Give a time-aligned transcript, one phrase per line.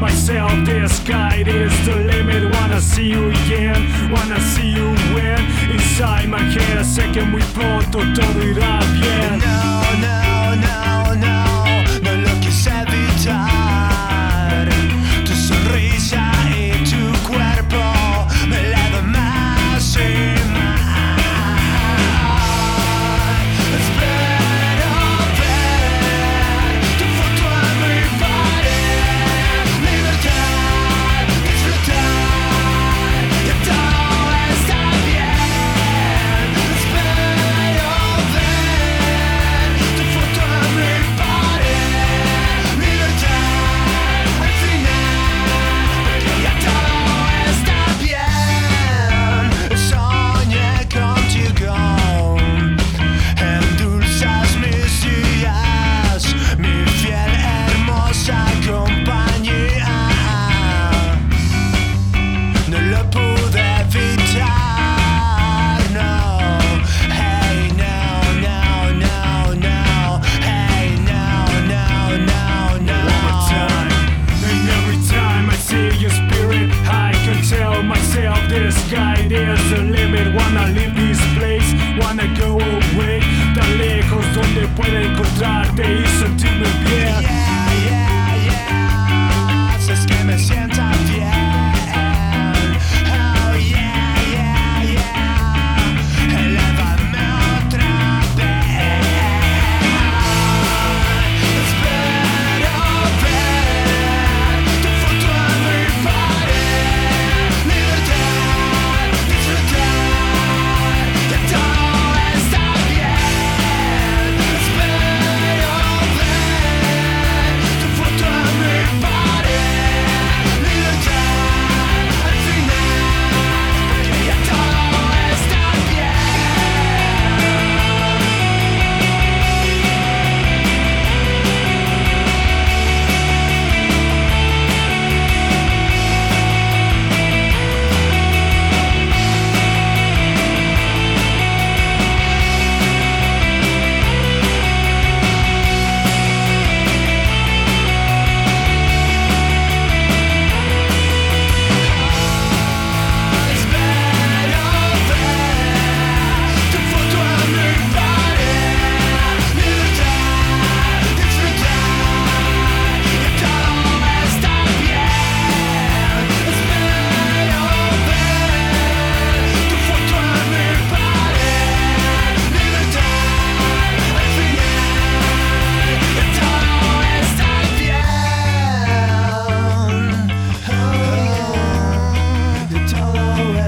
[0.00, 2.42] myself The sky is the limit.
[2.54, 5.40] Wanna see you again Wanna see you win.
[5.70, 10.89] Inside my head A second we both don't it up yeah No, no, no.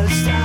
[0.05, 0.42] last.